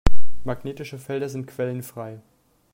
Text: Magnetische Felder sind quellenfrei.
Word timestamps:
Magnetische 0.43 0.97
Felder 0.97 1.29
sind 1.29 1.45
quellenfrei. 1.45 2.21